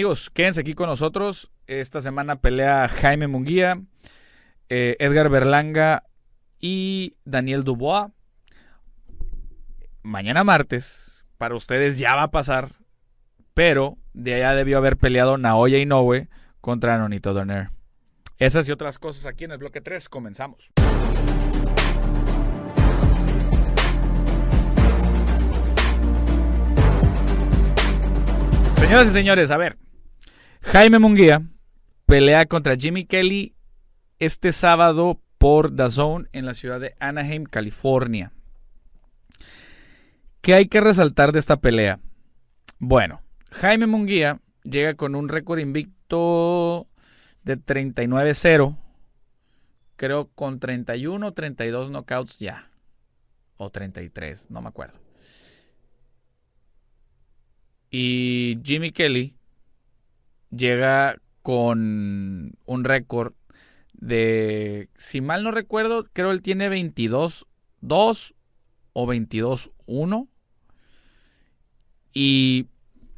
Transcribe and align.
Amigos, 0.00 0.30
quédense 0.30 0.62
aquí 0.62 0.72
con 0.72 0.86
nosotros. 0.86 1.50
Esta 1.66 2.00
semana 2.00 2.36
pelea 2.40 2.88
Jaime 2.88 3.26
Munguía, 3.26 3.82
eh, 4.70 4.96
Edgar 4.98 5.28
Berlanga 5.28 6.04
y 6.58 7.16
Daniel 7.26 7.64
Dubois. 7.64 8.10
Mañana 10.02 10.42
martes, 10.42 11.22
para 11.36 11.54
ustedes 11.54 11.98
ya 11.98 12.14
va 12.14 12.22
a 12.22 12.30
pasar, 12.30 12.70
pero 13.52 13.98
de 14.14 14.36
allá 14.36 14.54
debió 14.54 14.78
haber 14.78 14.96
peleado 14.96 15.36
Naoya 15.36 15.76
Inoue 15.76 16.30
contra 16.62 16.96
Nonito 16.96 17.34
Doner. 17.34 17.68
Esas 18.38 18.66
y 18.70 18.72
otras 18.72 18.98
cosas 18.98 19.26
aquí 19.26 19.44
en 19.44 19.50
el 19.50 19.58
bloque 19.58 19.82
3. 19.82 20.08
Comenzamos. 20.08 20.70
Señoras 28.78 29.08
y 29.08 29.10
señores, 29.10 29.50
a 29.50 29.58
ver. 29.58 29.76
Jaime 30.62 30.98
Munguía 30.98 31.42
pelea 32.06 32.46
contra 32.46 32.76
Jimmy 32.76 33.04
Kelly 33.04 33.54
este 34.18 34.52
sábado 34.52 35.20
por 35.38 35.74
The 35.74 35.88
Zone 35.88 36.28
en 36.32 36.44
la 36.44 36.54
ciudad 36.54 36.80
de 36.80 36.94
Anaheim, 37.00 37.44
California. 37.44 38.32
¿Qué 40.42 40.54
hay 40.54 40.68
que 40.68 40.80
resaltar 40.80 41.32
de 41.32 41.38
esta 41.38 41.56
pelea? 41.56 41.98
Bueno, 42.78 43.22
Jaime 43.50 43.86
Munguía 43.86 44.40
llega 44.62 44.94
con 44.94 45.14
un 45.14 45.28
récord 45.28 45.58
invicto 45.58 46.88
de 47.42 47.58
39-0. 47.58 48.76
Creo 49.96 50.28
con 50.28 50.60
31 50.60 51.26
o 51.26 51.32
32 51.32 51.90
knockouts 51.90 52.38
ya. 52.38 52.70
O 53.56 53.70
33, 53.70 54.46
no 54.50 54.62
me 54.62 54.68
acuerdo. 54.68 54.98
Y 57.90 58.58
Jimmy 58.62 58.92
Kelly 58.92 59.39
llega 60.50 61.16
con 61.42 62.52
un 62.64 62.84
récord 62.84 63.34
de, 63.94 64.88
si 64.96 65.20
mal 65.20 65.42
no 65.42 65.50
recuerdo, 65.50 66.08
creo 66.12 66.30
él 66.30 66.42
tiene 66.42 66.70
22-2 66.70 67.44
o 68.92 69.06
22-1. 69.06 70.28
Y 72.12 72.66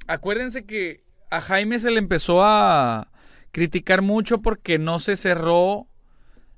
acuérdense 0.07 0.65
que 0.65 1.03
a 1.31 1.41
Jaime 1.41 1.79
se 1.79 1.91
le 1.91 1.99
empezó 1.99 2.43
a 2.43 3.11
criticar 3.53 4.03
mucho 4.03 4.39
porque 4.39 4.79
no 4.79 4.99
se 4.99 5.17
cerró 5.17 5.87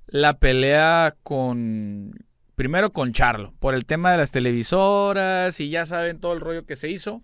la 0.06 0.38
pelea 0.38 1.14
con, 1.22 2.12
primero 2.56 2.92
con 2.92 3.12
Charlo, 3.12 3.54
por 3.58 3.74
el 3.74 3.84
tema 3.84 4.12
de 4.12 4.18
las 4.18 4.30
televisoras 4.30 5.60
y 5.60 5.70
ya 5.70 5.86
saben 5.86 6.18
todo 6.18 6.32
el 6.32 6.40
rollo 6.40 6.66
que 6.66 6.76
se 6.76 6.90
hizo 6.90 7.22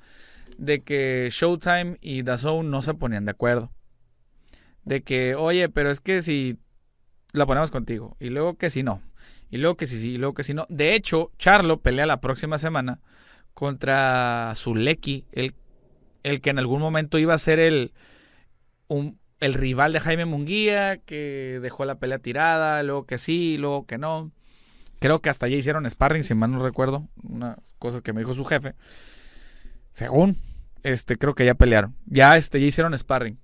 de 0.58 0.82
que 0.82 1.28
Showtime 1.30 1.98
y 2.00 2.22
DAZN 2.22 2.70
no 2.70 2.82
se 2.82 2.94
ponían 2.94 3.24
de 3.24 3.32
acuerdo. 3.32 3.70
De 4.84 5.02
que, 5.02 5.34
oye, 5.34 5.68
pero 5.68 5.90
es 5.90 6.00
que 6.00 6.22
si 6.22 6.58
la 7.32 7.46
ponemos 7.46 7.70
contigo, 7.70 8.16
y 8.18 8.30
luego 8.30 8.56
que 8.56 8.70
si 8.70 8.82
no, 8.82 9.02
y 9.50 9.58
luego 9.58 9.76
que 9.76 9.86
si 9.86 10.00
sí, 10.00 10.10
y 10.12 10.18
luego 10.18 10.34
que 10.34 10.42
si 10.42 10.54
no. 10.54 10.66
De 10.68 10.94
hecho, 10.94 11.32
Charlo 11.38 11.80
pelea 11.80 12.06
la 12.06 12.20
próxima 12.20 12.58
semana 12.58 13.00
contra 13.54 14.52
Zuleki, 14.56 15.26
el, 15.32 15.54
el 16.22 16.40
que 16.40 16.50
en 16.50 16.58
algún 16.58 16.80
momento 16.80 17.18
iba 17.18 17.34
a 17.34 17.38
ser 17.38 17.58
el, 17.58 17.92
el 19.40 19.54
rival 19.54 19.92
de 19.92 20.00
Jaime 20.00 20.24
Munguía, 20.24 20.98
que 20.98 21.58
dejó 21.60 21.84
la 21.84 21.98
pelea 21.98 22.18
tirada, 22.18 22.82
luego 22.82 23.06
que 23.06 23.18
sí, 23.18 23.56
luego 23.58 23.86
que 23.86 23.98
no. 23.98 24.30
Creo 25.00 25.20
que 25.20 25.30
hasta 25.30 25.48
ya 25.48 25.56
hicieron 25.56 25.88
sparring, 25.88 26.24
si 26.24 26.34
mal 26.34 26.52
no 26.52 26.62
recuerdo, 26.62 27.08
unas 27.22 27.56
cosas 27.78 28.02
que 28.02 28.12
me 28.12 28.20
dijo 28.20 28.34
su 28.34 28.44
jefe. 28.44 28.74
Según, 30.00 30.38
este, 30.82 31.18
creo 31.18 31.34
que 31.34 31.44
ya 31.44 31.52
pelearon. 31.52 31.94
Ya, 32.06 32.38
este, 32.38 32.58
ya 32.58 32.66
hicieron 32.66 32.96
sparring. 32.96 33.38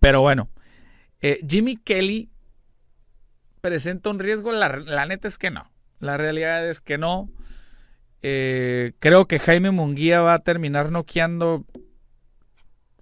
Pero 0.00 0.22
bueno, 0.22 0.48
eh, 1.20 1.40
Jimmy 1.46 1.76
Kelly 1.76 2.30
presenta 3.60 4.08
un 4.08 4.18
riesgo. 4.18 4.50
La, 4.50 5.04
neta 5.04 5.28
es 5.28 5.36
que 5.36 5.50
no. 5.50 5.70
La 5.98 6.16
realidad 6.16 6.66
es 6.66 6.80
que 6.80 6.96
no. 6.96 7.28
Eh, 8.22 8.94
creo 8.98 9.26
que 9.28 9.38
Jaime 9.38 9.70
Munguía 9.72 10.22
va 10.22 10.32
a 10.32 10.38
terminar 10.38 10.90
noqueando 10.90 11.66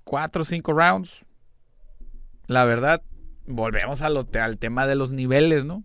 4 0.03 0.43
o 0.43 0.45
5 0.45 0.73
rounds. 0.73 1.25
La 2.49 2.65
verdad, 2.65 3.01
volvemos 3.47 4.03
al 4.03 4.59
tema 4.59 4.89
de 4.89 4.97
los 4.97 5.13
niveles, 5.13 5.65
¿no? 5.65 5.85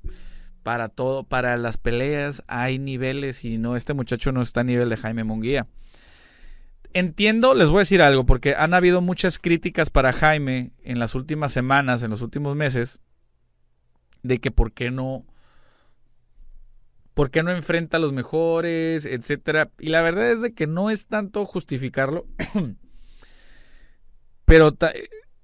Para 0.63 0.89
todo, 0.89 1.25
para 1.25 1.57
las 1.57 1.77
peleas 1.77 2.41
hay 2.47 2.79
niveles 2.79 3.45
y 3.45 3.59
no, 3.59 3.75
este 3.75 3.93
muchacho 3.93 4.31
no 4.31 4.41
está 4.41 4.61
a 4.61 4.63
nivel 4.63 4.89
de 4.89 4.97
Jaime 4.97 5.23
Munguía 5.23 5.67
entiendo, 6.93 7.55
les 7.55 7.69
voy 7.69 7.77
a 7.77 7.79
decir 7.79 8.01
algo, 8.01 8.25
porque 8.25 8.55
han 8.55 8.73
habido 8.73 9.01
muchas 9.01 9.39
críticas 9.39 9.89
para 9.89 10.13
Jaime 10.13 10.71
en 10.83 10.99
las 10.99 11.15
últimas 11.15 11.51
semanas, 11.51 12.03
en 12.03 12.11
los 12.11 12.21
últimos 12.21 12.55
meses, 12.55 12.99
de 14.21 14.39
que 14.39 14.51
por 14.51 14.71
qué 14.71 14.91
no, 14.91 15.25
por 17.13 17.31
qué 17.31 17.43
no 17.43 17.51
enfrenta 17.51 17.97
a 17.97 17.99
los 17.99 18.13
mejores, 18.13 19.05
etcétera. 19.05 19.71
Y 19.79 19.89
la 19.89 20.01
verdad 20.01 20.31
es 20.31 20.41
de 20.41 20.53
que 20.53 20.67
no 20.67 20.89
es 20.89 21.07
tanto 21.07 21.45
justificarlo, 21.45 22.25
pero 24.45 24.75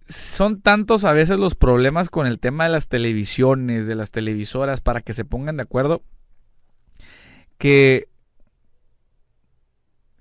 son 0.07 0.61
tantos 0.61 1.03
a 1.03 1.13
veces 1.13 1.37
los 1.37 1.55
problemas 1.55 2.09
con 2.09 2.27
el 2.27 2.39
tema 2.39 2.65
de 2.65 2.71
las 2.71 2.87
televisiones, 2.87 3.87
de 3.87 3.95
las 3.95 4.11
televisoras, 4.11 4.81
para 4.81 5.01
que 5.01 5.13
se 5.13 5.25
pongan 5.25 5.57
de 5.57 5.63
acuerdo, 5.63 6.03
que 7.57 8.07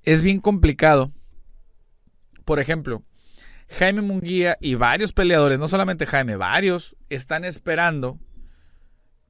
es 0.03 0.23
bien 0.23 0.41
complicado 0.41 1.13
por 2.49 2.61
ejemplo, 2.61 3.03
Jaime 3.69 4.01
Munguía 4.01 4.57
y 4.59 4.75
varios 4.75 5.13
peleadores, 5.13 5.59
no 5.59 5.69
solamente 5.69 6.07
Jaime, 6.07 6.37
varios, 6.37 6.97
están 7.11 7.45
esperando 7.45 8.19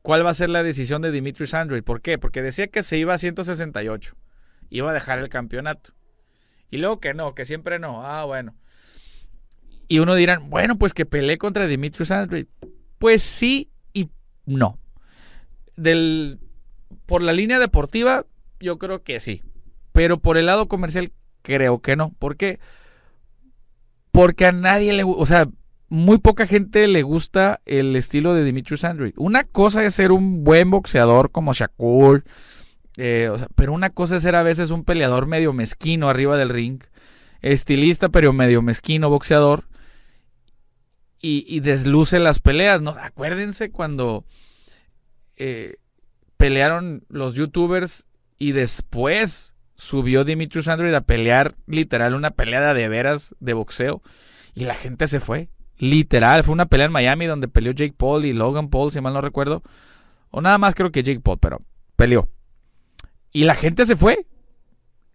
cuál 0.03 0.25
va 0.25 0.31
a 0.31 0.35
ser 0.35 0.51
la 0.51 0.63
decisión 0.63 1.03
de 1.03 1.11
Dimitri 1.11 1.49
Sandroy. 1.49 1.83
¿Por 1.83 2.01
qué? 2.01 2.17
Porque 2.17 2.43
decía 2.43 2.69
que 2.69 2.85
se 2.85 2.97
iba 2.97 3.13
a 3.13 3.19
168. 3.19 4.15
Iba 4.71 4.91
a 4.91 4.95
dejar 4.95 5.19
el 5.19 5.29
campeonato. 5.29 5.95
Y 6.71 6.77
luego 6.77 7.01
que 7.01 7.13
no, 7.13 7.35
que 7.35 7.45
siempre 7.45 7.81
no. 7.81 8.07
Ah, 8.07 8.25
bueno. 8.25 8.55
Y 9.89 9.99
uno 9.99 10.15
dirán, 10.15 10.49
bueno, 10.49 10.79
pues 10.79 10.95
que 10.95 11.05
peleé 11.05 11.39
contra 11.39 11.67
Dimitri 11.67 12.05
Sandroy. 12.05 12.47
Pues 12.99 13.21
sí 13.21 13.73
y 13.93 14.11
no. 14.47 14.79
Del, 15.75 16.39
por 17.05 17.25
la 17.25 17.33
línea 17.33 17.59
deportiva, 17.59 18.27
yo 18.61 18.79
creo 18.79 19.03
que 19.03 19.19
sí. 19.19 19.43
Pero 19.91 20.21
por 20.21 20.39
el 20.39 20.47
lado 20.47 20.69
comercial, 20.69 21.11
creo 21.43 21.83
que 21.83 21.97
no. 21.97 22.13
¿Por 22.21 22.37
qué? 22.37 22.61
Porque 22.61 22.79
a 24.47 24.53
nadie 24.53 24.93
le 24.93 25.03
gusta, 25.03 25.23
o 25.23 25.27
sea, 25.27 25.49
muy 25.89 26.19
poca 26.19 26.47
gente 26.47 26.87
le 26.87 27.03
gusta 27.03 27.61
el 27.65 27.97
estilo 27.97 28.35
de 28.35 28.45
Dimitri 28.45 28.77
Sandri. 28.77 29.15
Una 29.17 29.45
cosa 29.45 29.85
es 29.85 29.95
ser 29.95 30.13
un 30.13 30.45
buen 30.45 30.71
boxeador 30.71 31.31
como 31.31 31.53
Shakur, 31.53 32.25
eh, 32.97 33.31
pero 33.55 33.73
una 33.73 33.91
cosa 33.91 34.17
es 34.17 34.23
ser 34.23 34.35
a 34.35 34.43
veces 34.43 34.71
un 34.71 34.85
peleador 34.85 35.27
medio 35.27 35.53
mezquino 35.53 36.09
arriba 36.09 36.37
del 36.37 36.49
ring, 36.49 36.83
estilista 37.41 38.09
pero 38.09 38.33
medio 38.33 38.61
mezquino 38.61 39.09
boxeador, 39.09 39.65
y, 41.21 41.61
desluce 41.61 42.19
las 42.19 42.39
peleas. 42.39 42.81
¿no? 42.81 42.91
Acuérdense 42.91 43.71
cuando 43.71 44.25
eh, 45.37 45.77
pelearon 46.37 47.05
los 47.09 47.35
youtubers 47.35 48.07
y 48.39 48.53
después 48.53 49.55
subió 49.79 50.25
Dimitri 50.25 50.63
Sandri 50.63 50.93
a 50.95 51.01
pelear 51.01 51.55
literal 51.67 52.15
una 52.15 52.33
pelea 52.33 52.75
de 52.75 52.89
veras 52.89 53.35
de 53.39 53.55
boxeo 53.55 54.03
y 54.53 54.65
la 54.65 54.75
gente 54.75 55.07
se 55.07 55.21
fue. 55.21 55.49
Literal, 55.79 56.43
fue 56.43 56.53
una 56.53 56.67
pelea 56.67 56.87
en 56.87 56.93
Miami 56.93 57.27
donde 57.27 57.47
peleó 57.47 57.73
Jake 57.73 57.95
Paul 57.97 58.25
y 58.25 58.33
Logan 58.33 58.69
Paul, 58.69 58.91
si 58.91 59.01
mal 59.01 59.15
no 59.15 59.21
recuerdo. 59.21 59.63
O 60.31 60.41
nada 60.41 60.59
más 60.59 60.75
creo 60.75 60.91
que 60.91 61.05
Jake 61.05 61.21
Paul, 61.21 61.39
pero 61.39 61.61
peleó. 61.95 62.29
Y 63.33 63.45
la 63.45 63.55
gente 63.55 63.87
se 63.87 63.97
fue. 63.97 64.27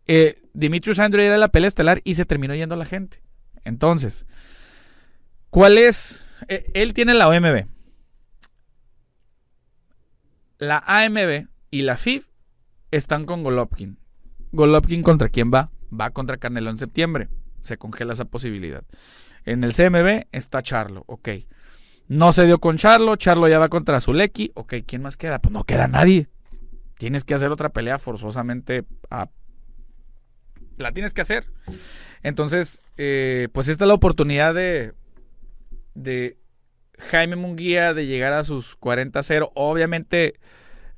Eh, 0.07 0.41
Dimitri 0.53 0.95
Sandri 0.95 1.25
era 1.25 1.37
la 1.37 1.49
pelea 1.49 1.67
estelar 1.67 2.01
y 2.05 2.15
se 2.15 2.25
terminó 2.25 2.55
yendo 2.55 2.77
la 2.77 2.85
gente. 2.85 3.21
Entonces, 3.65 4.25
¿cuál 5.49 5.77
es? 5.77 6.25
Eh, 6.47 6.65
él 6.73 6.93
tiene 6.93 7.13
la 7.13 7.27
OMB. 7.27 7.67
La 10.57 10.81
AMB 10.85 11.47
y 11.69 11.81
la 11.81 11.97
FIF 11.97 12.27
están 12.91 13.25
con 13.25 13.43
Golovkin. 13.43 13.97
Golovkin 14.53 15.01
contra 15.01 15.29
quién 15.29 15.51
va? 15.51 15.71
Va 15.91 16.11
contra 16.11 16.37
Canelo 16.37 16.69
en 16.69 16.77
septiembre. 16.77 17.27
Se 17.63 17.77
congela 17.77 18.13
esa 18.13 18.25
posibilidad. 18.25 18.83
En 19.45 19.63
el 19.63 19.73
CMB 19.73 20.27
está 20.31 20.61
Charlo, 20.61 21.03
ok. 21.07 21.29
No 22.07 22.33
se 22.33 22.45
dio 22.45 22.59
con 22.59 22.77
Charlo, 22.77 23.15
Charlo 23.15 23.47
ya 23.47 23.57
va 23.57 23.69
contra 23.69 23.99
Zuleki, 23.99 24.51
ok, 24.53 24.75
¿quién 24.85 25.01
más 25.01 25.17
queda? 25.17 25.39
Pues 25.39 25.51
no 25.51 25.63
queda 25.63 25.87
nadie. 25.87 26.29
Tienes 26.97 27.23
que 27.23 27.33
hacer 27.33 27.51
otra 27.51 27.69
pelea 27.69 27.97
forzosamente 27.97 28.85
La 30.77 30.91
tienes 30.91 31.13
que 31.13 31.21
hacer. 31.21 31.47
Entonces, 32.21 32.83
eh, 32.97 33.47
pues 33.53 33.67
esta 33.67 33.85
es 33.85 33.87
la 33.87 33.95
oportunidad 33.95 34.53
de, 34.53 34.93
de 35.95 36.37
Jaime 36.99 37.35
Munguía 37.35 37.93
de 37.93 38.05
llegar 38.05 38.33
a 38.33 38.43
sus 38.43 38.79
40-0. 38.79 39.51
Obviamente, 39.55 40.39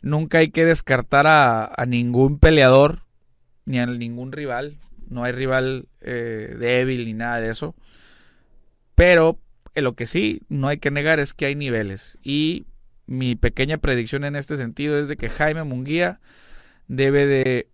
nunca 0.01 0.39
hay 0.39 0.49
que 0.49 0.65
descartar 0.65 1.25
a, 1.25 1.71
a 1.73 1.85
ningún 1.85 2.37
peleador 2.37 3.04
ni 3.65 3.79
a 3.79 3.85
ningún 3.85 4.31
rival. 4.31 4.77
No 5.09 5.23
hay 5.23 5.33
rival 5.33 5.87
eh, 6.01 6.55
débil 6.57 7.05
ni 7.05 7.13
nada 7.13 7.39
de 7.39 7.49
eso. 7.49 7.75
Pero 8.95 9.39
eh, 9.73 9.81
lo 9.81 9.95
que 9.95 10.05
sí 10.05 10.41
no 10.49 10.67
hay 10.67 10.77
que 10.77 10.91
negar 10.91 11.19
es 11.19 11.33
que 11.33 11.45
hay 11.47 11.55
niveles. 11.55 12.17
Y 12.23 12.65
mi 13.07 13.35
pequeña 13.35 13.77
predicción 13.77 14.23
en 14.23 14.35
este 14.35 14.57
sentido 14.57 14.97
es 14.97 15.07
de 15.07 15.17
que 15.17 15.29
Jaime 15.29 15.63
Munguía 15.63 16.19
debe 16.87 17.25
de 17.25 17.69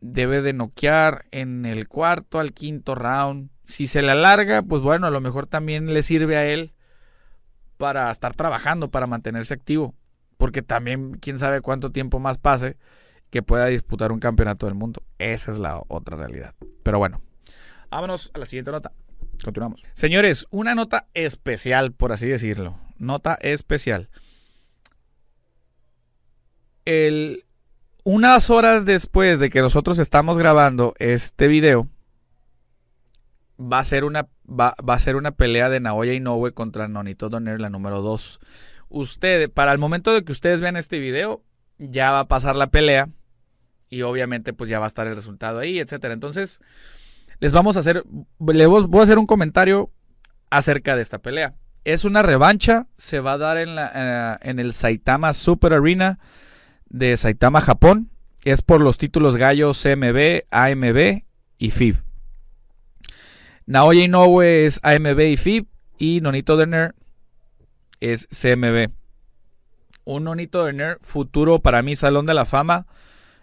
debe 0.00 0.42
de 0.42 0.52
noquear 0.52 1.26
en 1.30 1.66
el 1.66 1.88
cuarto 1.88 2.38
al 2.38 2.52
quinto 2.52 2.94
round. 2.94 3.50
Si 3.64 3.86
se 3.86 4.02
le 4.02 4.12
alarga, 4.12 4.62
pues 4.62 4.82
bueno, 4.82 5.06
a 5.06 5.10
lo 5.10 5.20
mejor 5.20 5.46
también 5.46 5.92
le 5.92 6.02
sirve 6.02 6.36
a 6.36 6.46
él 6.46 6.72
para 7.76 8.10
estar 8.10 8.34
trabajando, 8.34 8.90
para 8.90 9.06
mantenerse 9.06 9.54
activo. 9.54 9.94
Porque 10.36 10.62
también, 10.62 11.14
quién 11.14 11.38
sabe 11.38 11.60
cuánto 11.60 11.90
tiempo 11.90 12.18
más 12.20 12.38
pase 12.38 12.76
que 13.30 13.42
pueda 13.42 13.66
disputar 13.66 14.12
un 14.12 14.18
campeonato 14.18 14.66
del 14.66 14.74
mundo. 14.74 15.02
Esa 15.18 15.50
es 15.50 15.58
la 15.58 15.82
otra 15.88 16.16
realidad. 16.16 16.54
Pero 16.82 16.98
bueno, 16.98 17.20
vámonos 17.90 18.30
a 18.34 18.38
la 18.38 18.46
siguiente 18.46 18.70
nota. 18.70 18.92
Continuamos. 19.44 19.82
Señores, 19.94 20.46
una 20.50 20.74
nota 20.74 21.06
especial, 21.14 21.92
por 21.92 22.12
así 22.12 22.28
decirlo. 22.28 22.78
Nota 22.98 23.36
especial. 23.40 24.08
El, 26.84 27.44
unas 28.04 28.50
horas 28.50 28.86
después 28.86 29.38
de 29.40 29.50
que 29.50 29.60
nosotros 29.60 29.98
estamos 29.98 30.38
grabando 30.38 30.94
este 30.98 31.48
video, 31.48 31.88
va 33.60 33.80
a 33.80 33.84
ser 33.84 34.04
una, 34.04 34.28
va, 34.48 34.74
a 34.86 34.98
ser 34.98 35.16
una 35.16 35.32
pelea 35.32 35.68
de 35.68 35.80
Naoya 35.80 36.12
Inoue 36.12 36.52
contra 36.52 36.88
Nonito 36.88 37.28
Doner, 37.28 37.60
la 37.60 37.70
número 37.70 38.02
2. 38.02 38.40
Usted, 38.88 39.50
para 39.50 39.72
el 39.72 39.78
momento 39.78 40.14
de 40.14 40.24
que 40.24 40.32
ustedes 40.32 40.60
vean 40.60 40.76
este 40.76 40.98
video, 40.98 41.42
ya 41.78 42.12
va 42.12 42.20
a 42.20 42.28
pasar 42.28 42.56
la 42.56 42.68
pelea 42.68 43.08
y 43.88 44.02
obviamente 44.02 44.52
pues 44.52 44.68
ya 44.70 44.78
va 44.78 44.86
a 44.86 44.88
estar 44.88 45.06
el 45.06 45.14
resultado 45.14 45.58
ahí, 45.58 45.78
etcétera. 45.78 46.14
Entonces, 46.14 46.60
les 47.38 47.52
vamos 47.52 47.76
a 47.76 47.80
hacer, 47.80 48.04
les 48.46 48.68
voy 48.68 49.00
a 49.00 49.02
hacer 49.02 49.18
un 49.18 49.26
comentario 49.26 49.90
acerca 50.50 50.96
de 50.96 51.02
esta 51.02 51.18
pelea. 51.18 51.54
Es 51.84 52.04
una 52.04 52.22
revancha, 52.22 52.86
se 52.96 53.20
va 53.20 53.32
a 53.32 53.38
dar 53.38 53.58
en, 53.58 53.74
la, 53.74 53.92
eh, 54.42 54.48
en 54.48 54.58
el 54.58 54.72
Saitama 54.72 55.32
Super 55.32 55.72
Arena 55.72 56.18
de 56.88 57.16
Saitama, 57.16 57.60
Japón. 57.60 58.10
Es 58.42 58.62
por 58.62 58.80
los 58.80 58.98
títulos 58.98 59.36
gallo 59.36 59.72
CMB, 59.72 60.44
AMB 60.50 61.22
y 61.58 61.70
FIB. 61.70 61.96
Naoya 63.66 64.04
Inoue 64.04 64.66
es 64.66 64.78
AMB 64.82 65.20
y 65.20 65.36
FIB 65.36 65.66
y 65.98 66.20
Nonito 66.20 66.56
Denner 66.56 66.94
es 68.00 68.28
CMB. 68.28 68.95
Un 70.06 70.24
Nonito 70.24 70.64
Denner 70.64 70.98
futuro 71.02 71.58
para 71.58 71.82
mí 71.82 71.96
Salón 71.96 72.24
de 72.24 72.32
la 72.32 72.46
Fama 72.46 72.86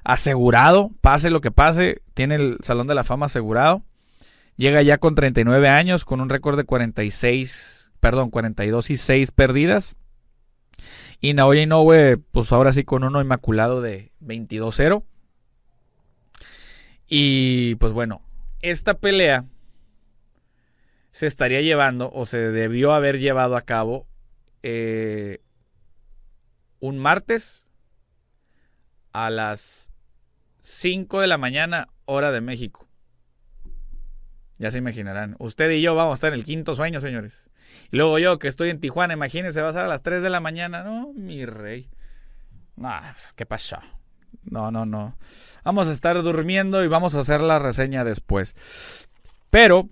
asegurado, 0.04 0.92
pase 1.02 1.30
lo 1.30 1.42
que 1.42 1.52
pase, 1.52 2.02
tiene 2.14 2.36
el 2.36 2.58
Salón 2.62 2.88
de 2.88 2.96
la 2.96 3.04
Fama 3.04 3.28
asegurado. 3.28 3.84
Llega 4.56 4.82
ya 4.82 4.98
con 4.98 5.14
39 5.14 5.68
años, 5.68 6.06
con 6.06 6.22
un 6.22 6.30
récord 6.30 6.58
de 6.58 6.64
46, 6.64 7.92
perdón, 8.00 8.30
42 8.30 8.90
y 8.92 8.98
6 8.98 9.32
perdidas. 9.32 9.96
Y 11.20 11.34
Naoya 11.34 11.62
Inoue, 11.62 12.18
pues 12.32 12.52
ahora 12.52 12.72
sí 12.72 12.84
con 12.84 13.04
uno 13.04 13.22
inmaculado 13.22 13.82
de 13.82 14.12
22-0. 14.22 15.04
Y 17.08 17.76
pues 17.76 17.94
bueno, 17.94 18.22
esta 18.62 18.96
pelea 18.96 19.46
se 21.12 21.28
estaría 21.28 21.62
llevando 21.62 22.10
o 22.12 22.26
se 22.26 22.52
debió 22.52 22.94
haber 22.94 23.20
llevado 23.20 23.56
a 23.56 23.62
cabo 23.62 24.08
eh, 24.64 25.40
un 26.94 27.00
martes 27.00 27.66
a 29.12 29.30
las 29.30 29.90
5 30.62 31.22
de 31.22 31.28
la 31.28 31.38
mañana, 31.38 31.88
hora 32.06 32.32
de 32.32 32.42
México. 32.42 32.88
Ya 34.60 34.70
se 34.70 34.78
imaginarán. 34.78 35.36
Usted 35.40 35.72
y 35.72 35.82
yo 35.82 35.96
vamos 35.96 36.12
a 36.12 36.16
estar 36.16 36.34
en 36.34 36.40
el 36.40 36.46
quinto 36.46 36.76
sueño, 36.76 37.02
señores. 37.02 37.42
Luego 37.90 38.20
yo, 38.20 38.38
que 38.38 38.48
estoy 38.48 38.70
en 38.70 38.80
Tijuana, 38.80 39.14
imagínense, 39.14 39.62
va 39.62 39.70
a 39.70 39.74
ser 39.74 39.86
a 39.86 39.88
las 39.88 40.04
3 40.04 40.22
de 40.22 40.30
la 40.30 40.40
mañana. 40.40 40.84
No, 40.84 41.12
mi 41.14 41.46
rey. 41.46 41.90
No, 42.76 42.92
¿qué 43.36 43.46
pasó? 43.46 43.80
No, 44.44 44.72
no, 44.72 44.86
no. 44.86 45.18
Vamos 45.64 45.88
a 45.88 45.92
estar 45.92 46.22
durmiendo 46.22 46.84
y 46.84 46.88
vamos 46.88 47.16
a 47.16 47.22
hacer 47.22 47.42
la 47.42 47.58
reseña 47.58 48.04
después. 48.04 48.56
Pero, 49.50 49.90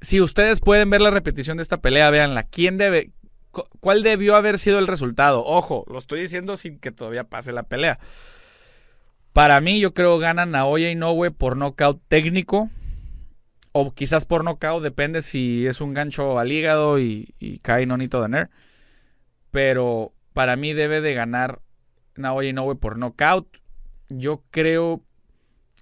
si 0.00 0.20
ustedes 0.20 0.60
pueden 0.60 0.88
ver 0.88 1.02
la 1.02 1.10
repetición 1.10 1.58
de 1.58 1.62
esta 1.62 1.82
pelea, 1.82 2.10
véanla. 2.10 2.44
¿Quién 2.44 2.78
debe, 2.78 3.12
¿Cuál 3.50 4.02
debió 4.02 4.36
haber 4.36 4.58
sido 4.58 4.78
el 4.78 4.86
resultado? 4.86 5.44
Ojo, 5.44 5.84
lo 5.88 5.98
estoy 5.98 6.20
diciendo 6.20 6.56
sin 6.56 6.78
que 6.78 6.92
todavía 6.92 7.24
pase 7.24 7.52
la 7.52 7.64
pelea. 7.64 7.98
Para 9.32 9.60
mí, 9.60 9.80
yo 9.80 9.94
creo 9.94 10.18
gana 10.18 10.46
Naoya 10.46 10.90
Inoue 10.90 11.30
por 11.30 11.56
nocaut 11.56 12.00
técnico. 12.08 12.70
O 13.72 13.92
quizás 13.94 14.24
por 14.24 14.44
nocaut, 14.44 14.82
depende 14.82 15.22
si 15.22 15.66
es 15.66 15.80
un 15.80 15.94
gancho 15.94 16.38
al 16.38 16.50
hígado 16.50 16.98
y, 16.98 17.34
cae 17.62 17.86
Nonito 17.86 18.20
Daner. 18.20 18.50
Pero 19.50 20.12
para 20.32 20.56
mí 20.56 20.72
debe 20.72 21.00
de 21.00 21.14
ganar 21.14 21.60
Naoya 22.16 22.50
Inoue 22.50 22.76
por 22.76 22.98
nocaut. 22.98 23.48
Yo 24.08 24.42
creo 24.50 25.02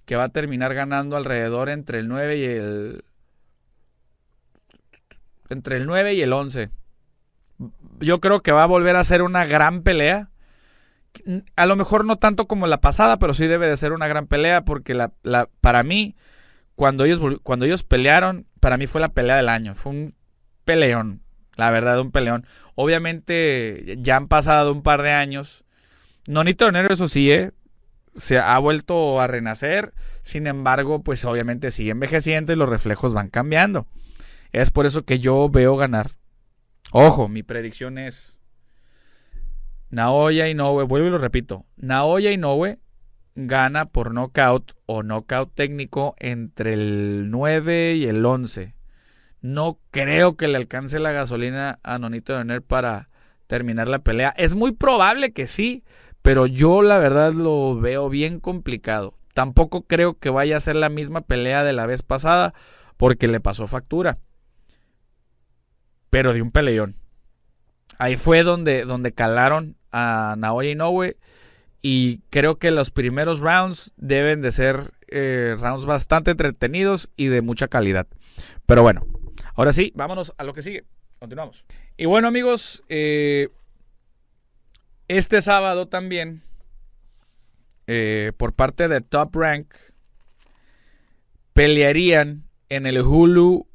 que 0.05 0.15
va 0.15 0.25
a 0.25 0.29
terminar 0.29 0.73
ganando 0.73 1.17
alrededor 1.17 1.69
entre 1.69 1.99
el 1.99 2.07
9 2.07 2.37
y 2.37 2.45
el. 2.45 3.03
Entre 5.49 5.77
el 5.77 5.87
9 5.87 6.13
y 6.13 6.21
el 6.21 6.33
11. 6.33 6.69
Yo 7.99 8.19
creo 8.19 8.41
que 8.41 8.51
va 8.51 8.63
a 8.63 8.67
volver 8.67 8.95
a 8.95 9.03
ser 9.03 9.21
una 9.21 9.45
gran 9.45 9.81
pelea 9.81 10.29
a 11.55 11.65
lo 11.65 11.75
mejor 11.75 12.05
no 12.05 12.17
tanto 12.17 12.47
como 12.47 12.67
la 12.67 12.81
pasada, 12.81 13.17
pero 13.17 13.33
sí 13.33 13.47
debe 13.47 13.67
de 13.67 13.77
ser 13.77 13.93
una 13.93 14.07
gran 14.07 14.27
pelea 14.27 14.63
porque 14.63 14.93
la, 14.93 15.11
para 15.61 15.83
mí, 15.83 16.15
cuando 16.75 17.05
ellos, 17.05 17.19
cuando 17.43 17.65
ellos 17.65 17.83
pelearon, 17.83 18.45
para 18.59 18.77
mí 18.77 18.87
fue 18.87 19.01
la 19.01 19.09
pelea 19.09 19.37
del 19.37 19.49
año. 19.49 19.75
Fue 19.75 19.91
un 19.91 20.15
peleón, 20.65 21.21
la 21.55 21.71
verdad, 21.71 21.99
un 21.99 22.11
peleón. 22.11 22.45
Obviamente 22.75 23.97
ya 23.99 24.15
han 24.15 24.27
pasado 24.27 24.71
un 24.71 24.83
par 24.83 25.01
de 25.01 25.11
años. 25.11 25.63
Nonito 26.27 26.65
Donero, 26.65 26.93
eso 26.93 27.07
sí, 27.07 27.31
¿eh? 27.31 27.51
se 28.15 28.39
ha 28.39 28.57
vuelto 28.59 29.19
a 29.19 29.27
renacer. 29.27 29.93
Sin 30.21 30.47
embargo, 30.47 31.01
pues 31.03 31.25
obviamente 31.25 31.71
sigue 31.71 31.91
envejeciendo 31.91 32.53
y 32.53 32.55
los 32.55 32.69
reflejos 32.69 33.13
van 33.13 33.29
cambiando. 33.29 33.87
Es 34.51 34.71
por 34.71 34.85
eso 34.85 35.03
que 35.03 35.19
yo 35.19 35.49
veo 35.49 35.75
ganar. 35.75 36.18
Ojo, 36.91 37.27
mi 37.27 37.43
predicción 37.43 37.97
es 37.97 38.35
Naoya 39.91 40.49
Inoue, 40.49 40.83
vuelvo 40.83 41.07
y 41.07 41.11
lo 41.11 41.19
repito, 41.19 41.65
Naoya 41.77 42.31
Inoue 42.31 42.79
gana 43.35 43.85
por 43.85 44.11
knockout 44.11 44.73
o 44.85 45.03
knockout 45.03 45.53
técnico 45.53 46.15
entre 46.19 46.73
el 46.73 47.29
9 47.29 47.93
y 47.95 48.05
el 48.05 48.25
11. 48.25 48.73
No 49.41 49.79
creo 49.91 50.35
que 50.35 50.47
le 50.47 50.57
alcance 50.57 50.99
la 50.99 51.11
gasolina 51.11 51.79
a 51.83 51.99
Nonito 51.99 52.33
Doner 52.33 52.61
para 52.61 53.09
terminar 53.47 53.87
la 53.87 53.99
pelea. 53.99 54.33
Es 54.35 54.55
muy 54.55 54.71
probable 54.71 55.31
que 55.31 55.47
sí, 55.47 55.83
pero 56.21 56.45
yo 56.45 56.81
la 56.81 56.97
verdad 56.97 57.33
lo 57.33 57.79
veo 57.79 58.09
bien 58.09 58.39
complicado. 58.39 59.13
Tampoco 59.33 59.83
creo 59.83 60.17
que 60.17 60.29
vaya 60.29 60.57
a 60.57 60.61
ser 60.61 60.75
la 60.75 60.89
misma 60.89 61.21
pelea 61.21 61.63
de 61.63 61.73
la 61.73 61.85
vez 61.85 62.03
pasada 62.03 62.53
porque 62.97 63.27
le 63.27 63.39
pasó 63.39 63.67
factura. 63.67 64.17
Pero 66.09 66.33
de 66.33 66.41
un 66.41 66.51
peleón. 66.51 66.95
Ahí 67.97 68.17
fue 68.17 68.43
donde, 68.43 68.85
donde 68.85 69.11
calaron 69.11 69.75
a 69.91 70.35
Naoya 70.37 70.71
Inoue. 70.71 71.17
Y 71.81 72.19
creo 72.29 72.57
que 72.57 72.71
los 72.71 72.91
primeros 72.91 73.39
rounds 73.39 73.93
deben 73.95 74.41
de 74.41 74.51
ser 74.51 74.93
eh, 75.07 75.55
rounds 75.57 75.85
bastante 75.85 76.31
entretenidos 76.31 77.09
y 77.15 77.27
de 77.27 77.41
mucha 77.41 77.67
calidad. 77.67 78.07
Pero 78.65 78.83
bueno, 78.83 79.05
ahora 79.55 79.71
sí, 79.71 79.93
vámonos 79.95 80.33
a 80.37 80.43
lo 80.43 80.53
que 80.53 80.61
sigue. 80.61 80.83
Continuamos. 81.19 81.63
Y 81.95 82.05
bueno 82.05 82.27
amigos, 82.27 82.83
eh, 82.89 83.49
este 85.07 85.41
sábado 85.41 85.87
también, 85.87 86.43
eh, 87.87 88.33
por 88.37 88.53
parte 88.53 88.87
de 88.87 89.01
Top 89.01 89.35
Rank, 89.35 89.73
pelearían 91.53 92.43
en 92.69 92.85
el 92.85 93.01
Hulu, 93.01 93.67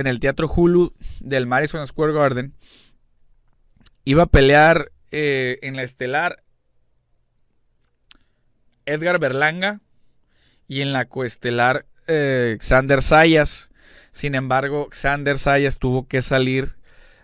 en 0.00 0.06
el 0.06 0.20
Teatro 0.20 0.48
Hulu 0.48 0.92
del 1.20 1.46
Madison 1.46 1.86
Square 1.86 2.12
Garden. 2.12 2.54
Iba 4.04 4.24
a 4.24 4.26
pelear 4.26 4.90
eh, 5.10 5.58
en 5.62 5.76
la 5.76 5.82
estelar 5.82 6.42
Edgar 8.86 9.18
Berlanga 9.18 9.80
y 10.66 10.80
en 10.80 10.92
la 10.92 11.04
coestelar 11.04 11.86
eh, 12.06 12.56
Xander 12.60 13.02
Sayas. 13.02 13.70
Sin 14.12 14.34
embargo, 14.34 14.88
Xander 14.90 15.38
Sayas 15.38 15.78
tuvo 15.78 16.08
que 16.08 16.22
salir 16.22 16.76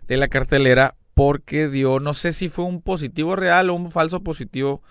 de 0.07 0.17
la 0.17 0.29
cartelera 0.29 0.95
porque 1.15 1.69
dio, 1.69 1.99
no 1.99 2.13
sé 2.13 2.33
si 2.33 2.49
fue 2.49 2.67
un 2.67 2.83
positivo 2.83 3.37
real 3.37 3.71
o 3.71 3.75
un 3.75 3.91
falso 3.91 4.21
positivo 4.23 4.83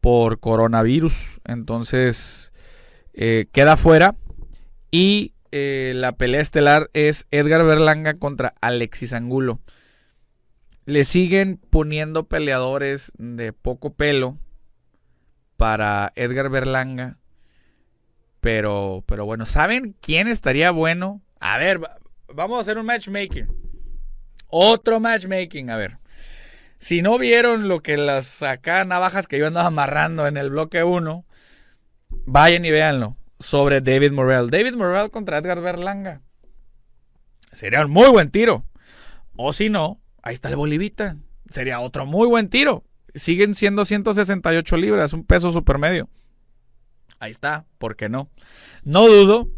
por 0.00 0.40
coronavirus. 0.40 1.40
Entonces, 1.44 2.52
eh, 3.14 3.46
queda 3.52 3.76
fuera. 3.76 4.16
Y 4.90 5.34
la 5.52 6.12
pelea 6.12 6.40
estelar 6.40 6.90
es 6.92 7.26
Edgar 7.30 7.64
Berlanga 7.64 8.14
contra 8.14 8.54
Alexis 8.60 9.12
Angulo. 9.12 9.60
Le 10.86 11.04
siguen 11.04 11.60
poniendo 11.70 12.28
peleadores 12.28 13.12
de 13.18 13.52
poco 13.52 13.94
pelo 13.94 14.38
para 15.56 16.12
Edgar 16.16 16.48
Berlanga. 16.48 17.18
Pero, 18.40 19.04
pero 19.06 19.26
bueno, 19.26 19.44
¿saben 19.46 19.94
quién 20.00 20.26
estaría 20.26 20.70
bueno? 20.70 21.20
A 21.38 21.58
ver, 21.58 21.80
vamos 22.34 22.58
a 22.58 22.60
hacer 22.62 22.78
un 22.78 22.86
matchmaking. 22.86 23.46
Otro 24.48 24.98
matchmaking, 25.00 25.70
a 25.70 25.76
ver. 25.76 25.98
Si 26.78 27.02
no 27.02 27.18
vieron 27.18 27.68
lo 27.68 27.82
que 27.82 27.98
las 27.98 28.42
acá 28.42 28.84
navajas 28.84 29.26
que 29.26 29.38
yo 29.38 29.46
andaba 29.46 29.66
amarrando 29.66 30.26
en 30.26 30.38
el 30.38 30.48
bloque 30.48 30.82
1, 30.82 31.26
vayan 32.24 32.64
y 32.64 32.70
véanlo. 32.70 33.16
Sobre 33.40 33.80
David 33.80 34.12
Morrell. 34.12 34.50
David 34.50 34.74
Morrell 34.74 35.10
contra 35.10 35.38
Edgar 35.38 35.60
Berlanga. 35.60 36.22
Sería 37.52 37.84
un 37.84 37.90
muy 37.90 38.08
buen 38.08 38.30
tiro. 38.30 38.64
O 39.36 39.52
si 39.52 39.68
no, 39.68 40.00
ahí 40.22 40.34
está 40.34 40.48
el 40.48 40.56
Bolivita. 40.56 41.16
Sería 41.50 41.80
otro 41.80 42.06
muy 42.06 42.28
buen 42.28 42.48
tiro. 42.48 42.84
Siguen 43.14 43.56
siendo 43.56 43.84
168 43.84 44.76
libras, 44.76 45.12
un 45.12 45.24
peso 45.24 45.50
supermedio. 45.50 46.08
Ahí 47.18 47.32
está, 47.32 47.66
¿por 47.78 47.96
qué 47.96 48.08
no? 48.08 48.30
No 48.84 49.08
dudo 49.08 49.48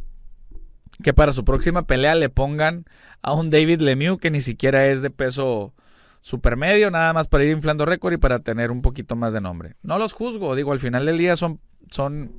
que 1.02 1.12
para 1.12 1.32
su 1.32 1.44
próxima 1.44 1.86
pelea 1.86 2.14
le 2.14 2.28
pongan 2.28 2.86
a 3.20 3.34
un 3.34 3.50
David 3.50 3.80
Lemieux 3.80 4.18
que 4.18 4.30
ni 4.30 4.40
siquiera 4.40 4.86
es 4.86 5.02
de 5.02 5.10
peso 5.10 5.74
supermedio, 6.20 6.90
nada 6.90 7.12
más 7.12 7.26
para 7.26 7.44
ir 7.44 7.50
inflando 7.50 7.84
récord 7.84 8.12
y 8.14 8.16
para 8.16 8.38
tener 8.38 8.70
un 8.70 8.80
poquito 8.80 9.16
más 9.16 9.32
de 9.32 9.40
nombre. 9.40 9.74
No 9.82 9.98
los 9.98 10.12
juzgo, 10.12 10.54
digo, 10.54 10.72
al 10.72 10.78
final 10.78 11.04
del 11.04 11.18
día 11.18 11.36
son, 11.36 11.60
son, 11.90 12.32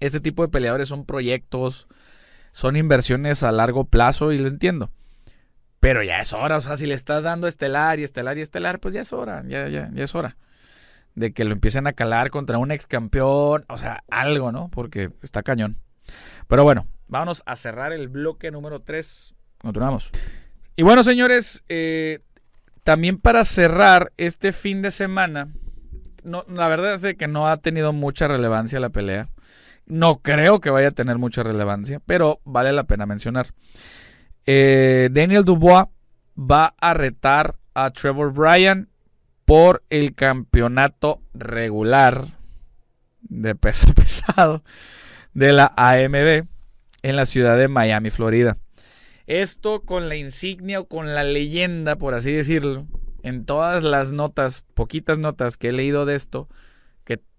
este 0.00 0.20
tipo 0.20 0.42
de 0.42 0.48
peleadores 0.48 0.88
son 0.88 1.04
proyectos, 1.04 1.88
son 2.52 2.76
inversiones 2.76 3.42
a 3.42 3.52
largo 3.52 3.84
plazo 3.84 4.32
y 4.32 4.38
lo 4.38 4.48
entiendo. 4.48 4.90
Pero 5.80 6.02
ya 6.02 6.20
es 6.20 6.32
hora, 6.32 6.56
o 6.56 6.60
sea, 6.60 6.76
si 6.76 6.86
le 6.86 6.94
estás 6.94 7.22
dando 7.22 7.46
estelar 7.46 7.98
y 7.98 8.04
estelar 8.04 8.38
y 8.38 8.40
estelar, 8.40 8.80
pues 8.80 8.94
ya 8.94 9.02
es 9.02 9.12
hora, 9.12 9.44
ya, 9.46 9.68
ya, 9.68 9.90
ya 9.92 10.04
es 10.04 10.14
hora. 10.14 10.36
De 11.14 11.32
que 11.32 11.44
lo 11.44 11.52
empiecen 11.52 11.86
a 11.86 11.92
calar 11.92 12.30
contra 12.30 12.58
un 12.58 12.70
ex 12.70 12.86
campeón, 12.86 13.64
o 13.68 13.78
sea, 13.78 14.02
algo, 14.10 14.52
¿no? 14.52 14.68
Porque 14.70 15.10
está 15.22 15.42
cañón. 15.42 15.78
Pero 16.48 16.64
bueno, 16.64 16.86
vámonos 17.08 17.42
a 17.46 17.56
cerrar 17.56 17.92
el 17.92 18.08
bloque 18.08 18.50
número 18.50 18.80
3. 18.80 19.34
Continuamos. 19.58 20.10
Y 20.76 20.82
bueno, 20.82 21.02
señores, 21.02 21.64
eh, 21.68 22.20
también 22.82 23.18
para 23.18 23.44
cerrar 23.44 24.12
este 24.16 24.52
fin 24.52 24.82
de 24.82 24.90
semana, 24.90 25.48
la 26.22 26.68
verdad 26.68 26.94
es 26.94 27.16
que 27.16 27.28
no 27.28 27.48
ha 27.48 27.56
tenido 27.58 27.92
mucha 27.92 28.28
relevancia 28.28 28.80
la 28.80 28.90
pelea. 28.90 29.28
No 29.86 30.20
creo 30.20 30.60
que 30.60 30.70
vaya 30.70 30.88
a 30.88 30.92
tener 30.92 31.18
mucha 31.18 31.42
relevancia, 31.42 32.00
pero 32.04 32.40
vale 32.44 32.72
la 32.72 32.84
pena 32.84 33.06
mencionar. 33.06 33.54
Eh, 34.44 35.08
Daniel 35.12 35.44
Dubois 35.44 35.86
va 36.38 36.74
a 36.80 36.94
retar 36.94 37.56
a 37.74 37.90
Trevor 37.90 38.32
Bryan 38.32 38.88
por 39.44 39.84
el 39.90 40.14
campeonato 40.14 41.22
regular 41.34 42.26
de 43.20 43.54
peso 43.54 43.92
pesado 43.94 44.62
de 45.34 45.52
la 45.52 45.72
AMB 45.76 46.46
en 47.02 47.16
la 47.16 47.26
ciudad 47.26 47.56
de 47.56 47.68
Miami, 47.68 48.10
Florida. 48.10 48.58
Esto 49.26 49.82
con 49.82 50.08
la 50.08 50.16
insignia 50.16 50.80
o 50.80 50.88
con 50.88 51.14
la 51.14 51.24
leyenda, 51.24 51.96
por 51.96 52.14
así 52.14 52.32
decirlo, 52.32 52.86
en 53.22 53.44
todas 53.44 53.82
las 53.82 54.12
notas, 54.12 54.64
poquitas 54.74 55.18
notas 55.18 55.56
que 55.56 55.68
he 55.68 55.72
leído 55.72 56.06
de 56.06 56.14
esto, 56.14 56.48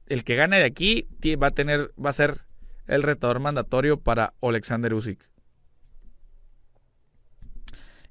el 0.10 0.24
que 0.24 0.36
gane 0.36 0.58
de 0.58 0.66
aquí 0.66 1.08
va 1.42 1.48
a 1.48 1.52
tener, 1.52 1.94
va 2.04 2.10
a 2.10 2.14
ser 2.14 2.42
el 2.88 3.04
retador 3.04 3.40
mandatorio 3.40 4.00
para 4.00 4.34
Alexander 4.42 4.94
Usyk. 4.94 5.20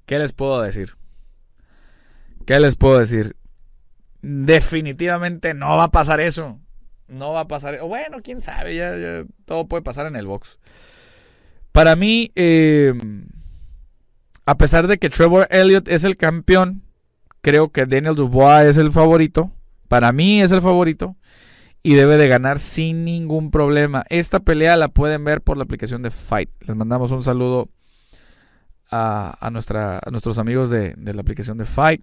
¿Qué 0.05 0.19
les 0.19 0.33
puedo 0.33 0.63
decir? 0.63 0.97
¿Qué 2.47 2.61
les 2.61 2.77
puedo 2.77 2.99
decir? 2.99 3.37
Definitivamente 4.23 5.55
no 5.55 5.77
va 5.77 5.85
a 5.85 5.91
pasar 5.91 6.21
eso. 6.21 6.61
No 7.09 7.33
va 7.33 7.41
a 7.41 7.49
pasar. 7.49 7.81
Bueno, 7.81 8.19
quién 8.23 8.41
sabe, 8.41 8.77
ya, 8.77 9.25
todo 9.45 9.67
puede 9.67 9.83
pasar 9.83 10.07
en 10.07 10.17
el 10.17 10.27
box. 10.27 10.59
Para 11.73 11.97
mí, 11.97 12.33
eh, 12.35 12.95
a 14.45 14.57
pesar 14.57 14.87
de 14.87 14.99
que 14.99 15.11
Trevor 15.11 15.49
Elliott 15.51 15.89
es 15.89 16.05
el 16.05 16.17
campeón, 16.17 16.83
creo 17.41 17.71
que 17.71 17.87
Daniel 17.87 18.15
Dubois 18.15 18.67
es 18.67 18.77
el 18.77 18.93
favorito. 18.93 19.53
Para 19.89 20.13
mí 20.13 20.41
es 20.41 20.53
el 20.53 20.63
favorito. 20.63 21.17
Y 21.87 21.95
debe 21.95 22.17
de 22.17 22.27
ganar 22.27 22.59
sin 22.59 23.05
ningún 23.05 23.53
problema. 23.53 24.05
Esta 24.09 24.41
pelea 24.41 24.77
la 24.77 24.89
pueden 24.89 25.23
ver 25.23 25.41
por 25.41 25.57
la 25.57 25.63
aplicación 25.63 26.03
de 26.03 26.11
Fight. 26.11 26.51
Les 26.63 26.75
mandamos 26.75 27.13
un 27.13 27.23
saludo 27.23 27.69
a, 28.91 29.49
nuestra, 29.53 30.01
nuestros 30.11 30.39
amigos 30.39 30.69
de, 30.69 30.97
la 30.97 31.21
aplicación 31.21 31.59
de 31.59 31.65
Fight. 31.65 32.03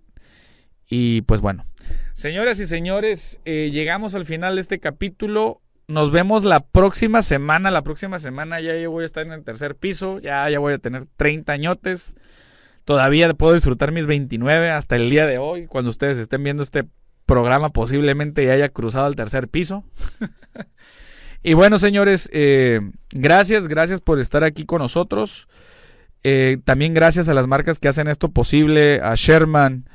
Y 0.87 1.23
pues 1.23 1.41
bueno. 1.41 1.65
Señoras 2.13 2.59
y 2.59 2.65
señores, 2.65 3.41
eh, 3.43 3.71
llegamos 3.73 4.15
al 4.15 4.25
final 4.25 4.55
de 4.55 4.61
este 4.61 4.79
capítulo. 4.79 5.61
Nos 5.89 6.11
vemos 6.11 6.45
la 6.45 6.61
próxima 6.61 7.21
semana. 7.21 7.69
La 7.69 7.81
próxima 7.81 8.19
semana 8.19 8.61
ya 8.61 8.77
yo 8.77 8.89
voy 8.89 9.01
a 9.01 9.05
estar 9.05 9.25
en 9.25 9.33
el 9.33 9.43
tercer 9.43 9.75
piso. 9.75 10.19
Ya, 10.19 10.49
ya 10.49 10.59
voy 10.59 10.75
a 10.75 10.77
tener 10.77 11.07
30 11.17 11.51
añotes. 11.51 12.15
Todavía 12.85 13.33
puedo 13.33 13.51
disfrutar 13.51 13.91
mis 13.91 14.05
29 14.05 14.69
hasta 14.69 14.95
el 14.95 15.09
día 15.09 15.27
de 15.27 15.39
hoy. 15.39 15.67
Cuando 15.67 15.89
ustedes 15.89 16.17
estén 16.19 16.41
viendo 16.41 16.63
este 16.63 16.85
programa, 17.25 17.71
posiblemente 17.71 18.45
ya 18.45 18.53
haya 18.53 18.69
cruzado 18.69 19.07
el 19.07 19.15
tercer 19.15 19.47
piso. 19.47 19.83
y 21.43 21.53
bueno, 21.53 21.79
señores, 21.79 22.29
eh, 22.33 22.81
gracias, 23.11 23.67
gracias 23.67 24.01
por 24.01 24.19
estar 24.19 24.43
aquí 24.43 24.65
con 24.65 24.79
nosotros. 24.79 25.47
Eh, 26.23 26.57
también 26.63 26.93
gracias 26.93 27.27
a 27.27 27.33
las 27.33 27.47
marcas 27.47 27.79
que 27.79 27.87
hacen 27.87 28.07
esto 28.07 28.29
posible, 28.29 29.01
a 29.01 29.15
Sherman, 29.15 29.89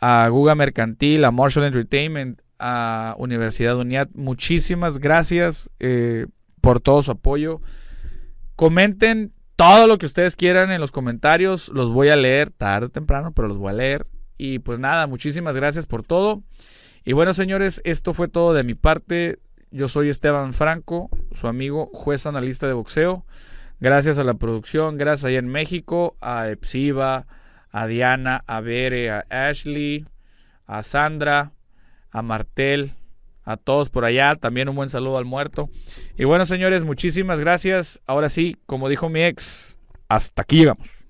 a 0.00 0.28
Guga 0.28 0.54
Mercantil, 0.54 1.24
a 1.24 1.30
Marshall 1.30 1.66
Entertainment, 1.66 2.40
a 2.58 3.14
Universidad 3.18 3.76
UNIAT. 3.76 4.10
Muchísimas 4.14 4.98
gracias 4.98 5.70
eh, 5.80 6.26
por 6.60 6.80
todo 6.80 7.02
su 7.02 7.10
apoyo. 7.10 7.60
Comenten 8.56 9.32
todo 9.56 9.86
lo 9.86 9.98
que 9.98 10.06
ustedes 10.06 10.36
quieran 10.36 10.70
en 10.70 10.80
los 10.80 10.92
comentarios. 10.92 11.68
Los 11.68 11.90
voy 11.90 12.08
a 12.08 12.16
leer 12.16 12.50
tarde 12.50 12.86
o 12.86 12.90
temprano, 12.90 13.32
pero 13.32 13.48
los 13.48 13.58
voy 13.58 13.70
a 13.70 13.74
leer. 13.74 14.06
Y 14.36 14.58
pues 14.58 14.78
nada, 14.78 15.06
muchísimas 15.06 15.54
gracias 15.56 15.86
por 15.86 16.02
todo. 16.02 16.42
Y 17.04 17.12
bueno, 17.12 17.34
señores, 17.34 17.80
esto 17.84 18.14
fue 18.14 18.28
todo 18.28 18.54
de 18.54 18.64
mi 18.64 18.74
parte. 18.74 19.38
Yo 19.70 19.88
soy 19.88 20.08
Esteban 20.08 20.52
Franco, 20.52 21.10
su 21.32 21.48
amigo, 21.48 21.90
juez 21.92 22.26
analista 22.26 22.66
de 22.66 22.72
boxeo. 22.72 23.26
Gracias 23.80 24.18
a 24.18 24.24
la 24.24 24.34
producción, 24.34 24.96
gracias 24.96 25.26
ahí 25.26 25.36
en 25.36 25.48
México, 25.48 26.16
a 26.20 26.48
Epsiva, 26.48 27.26
a 27.70 27.86
Diana, 27.86 28.42
a 28.46 28.60
Bere, 28.60 29.10
a 29.10 29.26
Ashley, 29.30 30.06
a 30.66 30.82
Sandra, 30.82 31.52
a 32.10 32.22
Martel, 32.22 32.94
a 33.42 33.56
todos 33.56 33.90
por 33.90 34.04
allá. 34.04 34.36
También 34.36 34.68
un 34.68 34.76
buen 34.76 34.88
saludo 34.88 35.18
al 35.18 35.24
muerto. 35.24 35.68
Y 36.16 36.24
bueno, 36.24 36.46
señores, 36.46 36.84
muchísimas 36.84 37.40
gracias. 37.40 38.00
Ahora 38.06 38.28
sí, 38.28 38.56
como 38.66 38.88
dijo 38.88 39.08
mi 39.08 39.22
ex, 39.24 39.78
hasta 40.08 40.42
aquí 40.42 40.58
llegamos. 40.58 41.03